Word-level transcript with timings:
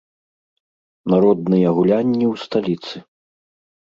Народныя 1.13 1.73
гулянні 1.79 2.25
ў 2.33 2.41
сталіцы. 2.45 2.95